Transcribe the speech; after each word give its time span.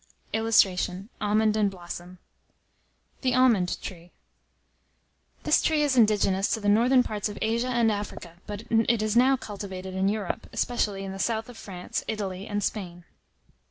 [Illustration: 0.33 1.09
ALMOND 1.21 1.53
& 1.69 1.69
BLOSSOM.] 1.69 2.17
THE 3.21 3.33
ALMOND 3.35 3.79
TREE. 3.83 4.11
This 5.43 5.61
tree 5.61 5.83
is 5.83 5.95
indigenous 5.95 6.51
to 6.55 6.59
the 6.59 6.67
northern 6.67 7.03
parts 7.03 7.29
of 7.29 7.37
Asia 7.39 7.67
and 7.67 7.91
Africa, 7.91 8.37
but 8.47 8.63
it 8.71 9.03
is 9.03 9.15
now 9.15 9.37
cultivated 9.37 9.93
in 9.93 10.09
Europe, 10.09 10.49
especially 10.51 11.03
in 11.03 11.11
the 11.11 11.19
south 11.19 11.49
of 11.49 11.57
France, 11.59 12.03
Italy, 12.07 12.47
and 12.47 12.63
Spain. 12.63 13.03